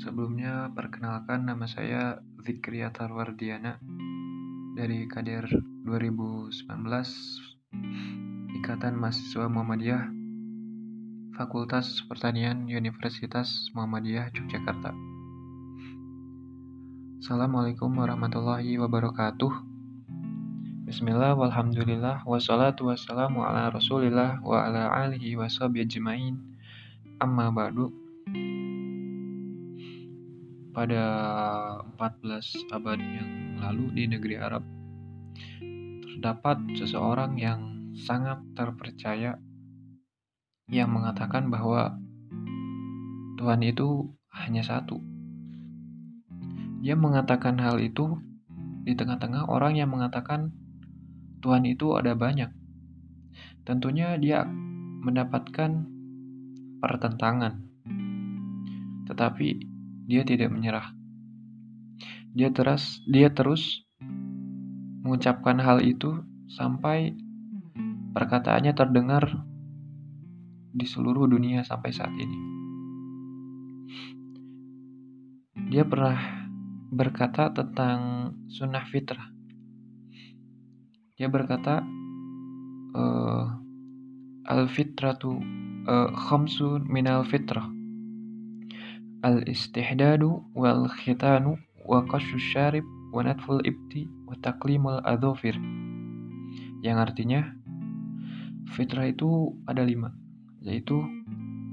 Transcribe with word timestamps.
Sebelumnya, 0.00 0.72
perkenalkan 0.72 1.44
nama 1.44 1.68
saya 1.68 2.24
Zikriyatar 2.40 3.12
Wardiana 3.12 3.76
dari 4.72 5.04
Kader 5.04 5.44
2019 5.84 6.56
Ikatan 8.56 8.96
Mahasiswa 8.96 9.44
Muhammadiyah 9.44 10.08
Fakultas 11.36 12.00
Pertanian 12.08 12.64
Universitas 12.64 13.68
Muhammadiyah 13.76 14.32
Yogyakarta. 14.32 14.96
Assalamualaikum 17.20 17.92
warahmatullahi 17.92 18.80
wabarakatuh. 18.80 19.52
Bismillah, 20.88 21.36
walhamdulillah, 21.36 22.24
wassalatu 22.24 22.88
wassalamu 22.88 23.44
ala 23.44 23.68
rasulillah 23.68 24.40
wa 24.40 24.64
ala 24.64 24.96
alihi 25.04 25.36
wa 25.36 25.44
ajmain. 25.44 26.40
Amma 27.20 27.52
ba'du 27.52 27.92
pada 30.70 31.04
14 31.98 32.70
abad 32.70 32.98
yang 32.98 33.30
lalu 33.58 33.84
di 33.94 34.04
negeri 34.06 34.36
Arab 34.38 34.62
terdapat 36.20 36.60
seseorang 36.76 37.40
yang 37.40 37.90
sangat 37.96 38.44
terpercaya 38.52 39.40
yang 40.68 40.92
mengatakan 40.92 41.48
bahwa 41.48 41.96
Tuhan 43.40 43.64
itu 43.64 44.12
hanya 44.36 44.60
satu. 44.60 45.00
Dia 46.84 46.92
mengatakan 46.92 47.56
hal 47.56 47.80
itu 47.80 48.20
di 48.84 48.92
tengah-tengah 48.92 49.48
orang 49.48 49.80
yang 49.80 49.88
mengatakan 49.88 50.52
Tuhan 51.40 51.64
itu 51.64 51.96
ada 51.96 52.12
banyak. 52.12 52.52
Tentunya 53.64 54.20
dia 54.20 54.44
mendapatkan 55.00 55.88
pertentangan. 56.84 57.64
Tetapi 59.08 59.69
dia 60.10 60.26
tidak 60.26 60.50
menyerah. 60.50 60.90
Dia 62.34 62.50
terus 62.50 62.98
dia 63.06 63.30
terus 63.30 63.86
mengucapkan 65.06 65.62
hal 65.62 65.78
itu 65.86 66.26
sampai 66.50 67.14
perkataannya 68.10 68.74
terdengar 68.74 69.46
di 70.74 70.82
seluruh 70.82 71.30
dunia 71.30 71.62
sampai 71.62 71.94
saat 71.94 72.10
ini. 72.18 72.38
Dia 75.70 75.86
pernah 75.86 76.18
berkata 76.90 77.54
tentang 77.54 78.30
sunnah 78.50 78.82
fitrah. 78.90 79.30
Dia 81.14 81.30
berkata, 81.30 81.86
uh, 82.98 83.46
al 84.50 84.66
fitratu 84.66 85.38
uh, 85.86 86.10
khamsun 86.10 86.90
minal 86.90 87.22
fitrah 87.22 87.79
al-istihdadu 89.20 90.44
wal 90.56 90.88
khitanu 90.88 91.60
wa 91.84 92.04
qashu 92.08 92.40
syarib 92.40 92.84
wa 93.12 93.26
ibti 93.64 94.08
wa 94.24 95.02
adhofir 95.04 95.56
yang 96.80 96.96
artinya 96.96 97.52
fitrah 98.72 99.10
itu 99.10 99.52
ada 99.68 99.84
lima 99.84 100.16
yaitu 100.64 101.04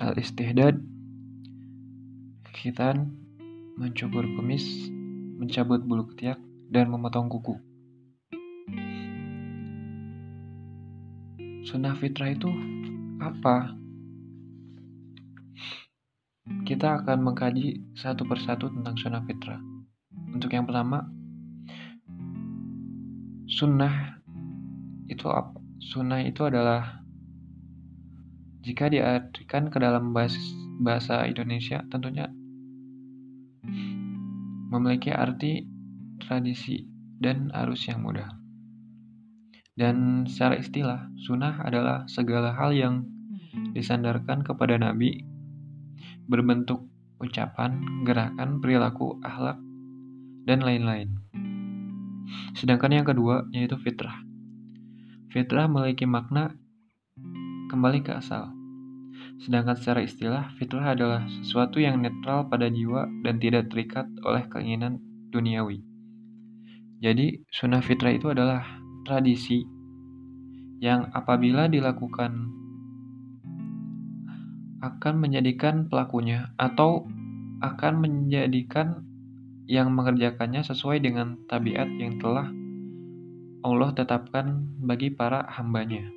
al-istihdad 0.00 0.80
khitan 2.60 3.14
mencukur 3.80 4.28
kumis 4.36 4.92
mencabut 5.40 5.80
bulu 5.80 6.04
ketiak 6.12 6.36
dan 6.68 6.92
memotong 6.92 7.32
kuku. 7.32 7.56
Sunnah 11.64 11.96
fitrah 11.96 12.36
itu 12.36 12.52
apa 13.16 13.79
kita 16.66 17.02
akan 17.02 17.22
mengkaji 17.22 17.82
satu 17.94 18.26
persatu 18.26 18.70
tentang 18.70 18.94
sunnah 18.98 19.22
fitrah. 19.26 19.58
Untuk 20.30 20.50
yang 20.54 20.66
pertama, 20.66 21.06
sunnah 23.50 24.18
itu 25.10 25.26
apa? 25.26 25.58
Sunnah 25.80 26.22
itu 26.22 26.46
adalah 26.46 27.02
jika 28.60 28.92
diartikan 28.92 29.72
ke 29.72 29.80
dalam 29.80 30.12
bahasa 30.80 31.24
Indonesia 31.24 31.80
tentunya 31.88 32.28
memiliki 34.70 35.10
arti 35.10 35.66
tradisi 36.22 36.86
dan 37.18 37.50
arus 37.50 37.88
yang 37.90 38.04
mudah. 38.06 38.28
Dan 39.74 40.28
secara 40.28 40.60
istilah, 40.60 41.08
sunnah 41.24 41.64
adalah 41.64 42.04
segala 42.04 42.52
hal 42.52 42.76
yang 42.76 43.02
disandarkan 43.72 44.44
kepada 44.44 44.76
Nabi 44.76 45.29
berbentuk 46.30 46.86
ucapan, 47.18 47.82
gerakan, 48.06 48.62
perilaku, 48.62 49.18
akhlak, 49.26 49.58
dan 50.46 50.62
lain-lain. 50.62 51.18
Sedangkan 52.54 52.94
yang 52.94 53.06
kedua 53.06 53.50
yaitu 53.50 53.74
fitrah. 53.82 54.22
Fitrah 55.34 55.66
memiliki 55.66 56.06
makna 56.06 56.54
kembali 57.70 58.06
ke 58.06 58.14
asal. 58.14 58.50
Sedangkan 59.42 59.76
secara 59.76 60.00
istilah, 60.06 60.54
fitrah 60.56 60.94
adalah 60.94 61.26
sesuatu 61.42 61.82
yang 61.82 62.00
netral 62.00 62.46
pada 62.46 62.70
jiwa 62.70 63.10
dan 63.26 63.42
tidak 63.42 63.68
terikat 63.68 64.06
oleh 64.24 64.46
keinginan 64.48 65.02
duniawi. 65.30 65.82
Jadi, 67.00 67.40
sunnah 67.48 67.80
fitrah 67.80 68.12
itu 68.12 68.28
adalah 68.28 68.60
tradisi 69.08 69.64
yang 70.80 71.08
apabila 71.16 71.68
dilakukan 71.68 72.59
akan 74.80 75.14
menjadikan 75.20 75.86
pelakunya 75.86 76.52
atau 76.56 77.04
akan 77.60 77.94
menjadikan 78.00 79.04
yang 79.68 79.92
mengerjakannya 79.92 80.64
sesuai 80.64 81.04
dengan 81.04 81.36
tabiat 81.46 81.86
yang 82.00 82.16
telah 82.18 82.48
Allah 83.60 83.92
tetapkan 83.92 84.66
bagi 84.80 85.12
para 85.12 85.44
hambanya. 85.52 86.08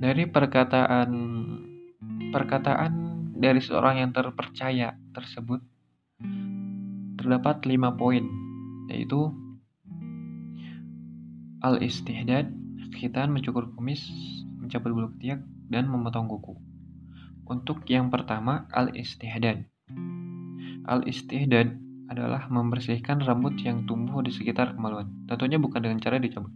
Dari 0.00 0.24
perkataan 0.28 1.10
perkataan 2.32 2.92
dari 3.36 3.60
seorang 3.60 4.00
yang 4.00 4.10
terpercaya 4.16 4.96
tersebut 5.12 5.60
terdapat 7.20 7.64
lima 7.68 7.92
poin, 7.92 8.24
yaitu 8.88 9.28
al-istihdad, 11.60 12.48
khitan 12.96 13.32
mencukur 13.32 13.68
kumis, 13.76 14.00
mencabut 14.60 14.90
bulu 14.96 15.08
ketiak, 15.16 15.44
dan 15.68 15.88
memotong 15.90 16.28
kuku. 16.28 16.65
Untuk 17.46 17.86
yang 17.86 18.10
pertama, 18.10 18.66
al-istihdad. 18.74 19.62
Al-istihdad 20.82 21.78
adalah 22.10 22.50
membersihkan 22.50 23.22
rambut 23.22 23.58
yang 23.62 23.86
tumbuh 23.86 24.18
di 24.22 24.34
sekitar 24.34 24.74
kemaluan. 24.74 25.10
Tentunya 25.30 25.58
bukan 25.58 25.82
dengan 25.82 25.98
cara 26.02 26.18
dicabut, 26.18 26.50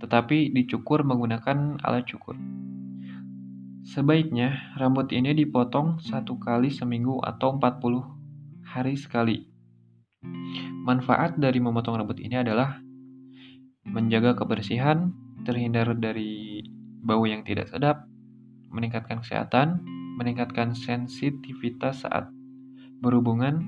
tetapi 0.00 0.52
dicukur 0.52 1.04
menggunakan 1.04 1.80
alat 1.80 2.08
cukur. 2.08 2.36
Sebaiknya 3.84 4.76
rambut 4.80 5.12
ini 5.12 5.36
dipotong 5.36 6.00
satu 6.00 6.40
kali 6.40 6.72
seminggu 6.72 7.20
atau 7.20 7.60
40 7.60 8.64
hari 8.64 8.96
sekali. 8.96 9.44
Manfaat 10.88 11.36
dari 11.36 11.60
memotong 11.60 12.00
rambut 12.00 12.16
ini 12.16 12.40
adalah 12.40 12.80
menjaga 13.84 14.40
kebersihan, 14.40 15.12
terhindar 15.44 15.92
dari 16.00 16.64
bau 17.04 17.28
yang 17.28 17.44
tidak 17.44 17.68
sedap, 17.68 18.08
meningkatkan 18.72 19.20
kesehatan, 19.20 19.84
meningkatkan 20.14 20.72
sensitivitas 20.78 22.06
saat 22.06 22.30
berhubungan, 23.02 23.60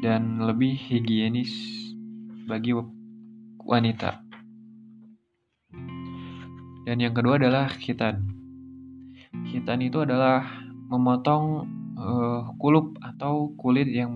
dan 0.00 0.40
lebih 0.40 0.76
higienis 0.76 1.52
bagi 2.46 2.72
wanita. 3.60 4.22
Dan 6.86 6.96
yang 7.02 7.12
kedua 7.12 7.36
adalah 7.40 7.66
khitan. 7.66 8.22
Khitan 9.50 9.82
itu 9.82 10.06
adalah 10.06 10.46
memotong 10.86 11.66
uh, 11.98 12.40
kulup 12.62 12.94
atau 13.02 13.50
kulit 13.58 13.90
yang 13.90 14.14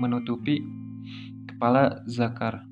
menutupi 0.00 0.64
kepala 1.44 2.00
zakar. 2.08 2.64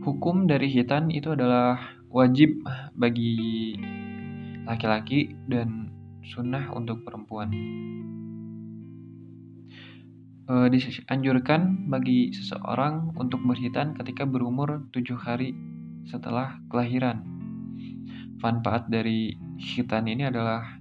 Hukum 0.00 0.48
dari 0.48 0.70
hitan 0.70 1.12
itu 1.12 1.34
adalah 1.34 1.76
wajib 2.08 2.62
bagi 2.96 3.76
laki-laki 4.70 5.34
dan 5.50 5.90
sunnah 6.22 6.70
untuk 6.70 7.02
perempuan. 7.02 7.50
E, 10.46 10.54
dianjurkan 10.70 11.90
bagi 11.90 12.30
seseorang 12.30 13.18
untuk 13.18 13.42
berhitan 13.42 13.98
ketika 13.98 14.22
berumur 14.22 14.86
tujuh 14.94 15.18
hari 15.18 15.58
setelah 16.06 16.62
kelahiran. 16.70 17.26
Manfaat 18.38 18.86
dari 18.86 19.34
hitan 19.58 20.06
ini 20.06 20.30
adalah 20.30 20.78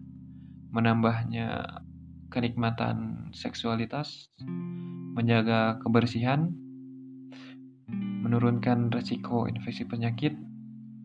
menambahnya 0.69 1.81
kenikmatan 2.29 3.27
seksualitas, 3.33 4.29
menjaga 5.17 5.81
kebersihan, 5.81 6.53
menurunkan 8.21 8.93
resiko 8.93 9.49
infeksi 9.49 9.83
penyakit, 9.83 10.37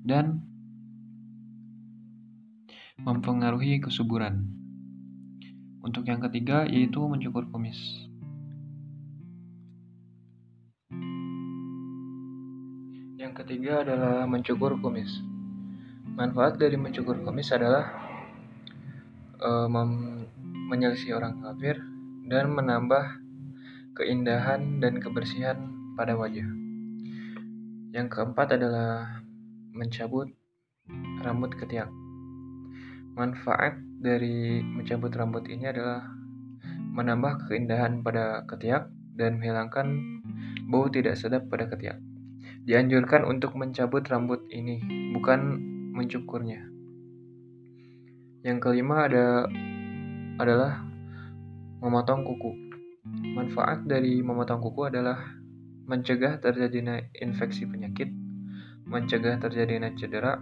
dan 0.04 0.44
mempengaruhi 3.02 3.82
kesuburan. 3.82 4.46
Untuk 5.82 6.06
yang 6.06 6.22
ketiga 6.22 6.62
yaitu 6.64 7.02
mencukur 7.02 7.44
kumis. 7.50 7.76
Yang 13.18 13.32
ketiga 13.42 13.82
adalah 13.82 14.30
mencukur 14.30 14.78
kumis. 14.78 15.10
Manfaat 16.14 16.54
dari 16.62 16.78
mencukur 16.78 17.18
kumis 17.26 17.50
adalah 17.50 17.90
uh, 19.42 19.66
menyelisih 20.70 21.18
orang 21.18 21.42
kafir 21.42 21.82
dan 22.30 22.54
menambah 22.54 23.20
keindahan 23.98 24.78
dan 24.78 25.02
kebersihan 25.02 25.58
pada 25.98 26.14
wajah. 26.14 26.46
Yang 27.94 28.06
keempat 28.10 28.58
adalah 28.58 29.22
mencabut 29.74 30.30
rambut 31.22 31.54
ketiak. 31.58 32.03
Manfaat 33.14 33.78
dari 34.02 34.58
mencabut 34.58 35.14
rambut 35.14 35.46
ini 35.46 35.70
adalah 35.70 36.02
menambah 36.98 37.46
keindahan 37.46 38.02
pada 38.02 38.42
ketiak 38.50 38.90
dan 39.14 39.38
menghilangkan 39.38 39.86
bau 40.66 40.90
tidak 40.90 41.14
sedap 41.14 41.46
pada 41.46 41.70
ketiak. 41.70 42.02
Dianjurkan 42.66 43.22
untuk 43.22 43.54
mencabut 43.54 44.02
rambut 44.10 44.42
ini, 44.50 44.82
bukan 45.14 45.62
mencukurnya. 45.94 46.66
Yang 48.42 48.58
kelima 48.58 49.06
ada 49.06 49.46
adalah 50.42 50.82
memotong 51.78 52.26
kuku. 52.26 52.52
Manfaat 53.38 53.86
dari 53.86 54.18
memotong 54.26 54.58
kuku 54.58 54.90
adalah 54.90 55.22
mencegah 55.86 56.42
terjadinya 56.42 56.98
infeksi 57.14 57.62
penyakit, 57.62 58.10
mencegah 58.90 59.38
terjadinya 59.38 59.92
cedera, 59.94 60.40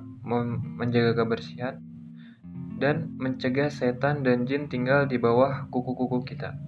menjaga 0.79 1.21
kebersihan, 1.21 1.92
dan 2.83 3.15
mencegah 3.15 3.71
setan 3.71 4.27
dan 4.27 4.43
jin 4.43 4.67
tinggal 4.67 5.07
di 5.07 5.15
bawah 5.15 5.71
kuku-kuku 5.71 6.27
kita. 6.27 6.59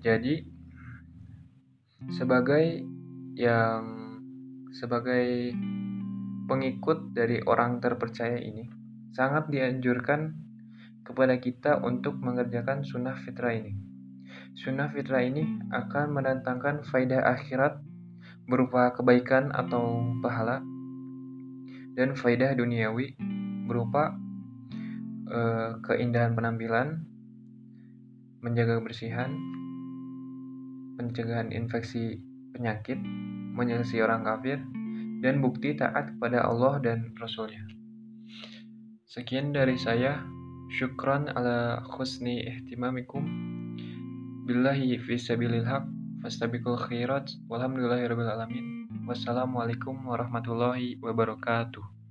Jadi, 0.00 0.40
sebagai 2.16 2.80
yang 3.36 3.84
sebagai 4.72 5.52
pengikut 6.48 7.12
dari 7.12 7.44
orang 7.44 7.84
terpercaya 7.84 8.40
ini, 8.40 8.72
sangat 9.12 9.52
dianjurkan 9.52 10.32
kepada 11.04 11.36
kita 11.36 11.84
untuk 11.84 12.16
mengerjakan 12.16 12.88
sunnah 12.88 13.20
fitrah 13.20 13.52
ini. 13.52 13.76
Sunnah 14.56 14.88
fitrah 14.96 15.28
ini 15.28 15.44
akan 15.68 16.16
mendatangkan 16.16 16.88
faidah 16.88 17.20
akhirat 17.36 17.84
berupa 18.48 18.96
kebaikan 18.96 19.52
atau 19.52 20.16
pahala 20.24 20.64
dan 21.92 22.16
faidah 22.16 22.56
duniawi 22.56 23.12
berupa 23.68 24.21
uh, 25.32 25.80
keindahan 25.82 26.36
penampilan, 26.36 27.02
menjaga 28.44 28.78
kebersihan, 28.78 29.32
pencegahan 31.00 31.50
infeksi 31.50 32.20
penyakit, 32.52 33.00
menyelesaikan 33.56 34.04
orang 34.06 34.22
kafir, 34.28 34.58
dan 35.24 35.40
bukti 35.40 35.72
taat 35.72 36.14
kepada 36.14 36.44
Allah 36.44 36.78
dan 36.84 37.16
Rasulnya. 37.16 37.64
Sekian 39.08 39.52
dari 39.52 39.76
saya. 39.76 40.24
Syukran 40.72 41.28
ala 41.28 41.84
khusni 41.84 42.48
ihtimamikum. 42.48 43.20
Billahi 44.48 44.96
fi 45.04 45.20
sabilil 45.20 45.68
haq. 45.68 45.84
Fastabiqul 46.24 46.80
khairat. 46.80 47.28
Walhamdulillahi 47.52 48.08
rabbil 48.08 48.32
alamin. 48.32 48.66
Wassalamualaikum 49.04 50.00
warahmatullahi 50.08 50.96
wabarakatuh. 51.04 52.01